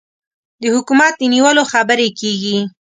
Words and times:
د 0.61 0.63
حکومت 0.75 1.13
د 1.17 1.21
نیولو 1.33 1.63
خبرې 1.71 2.07
کېږي. 2.19 2.57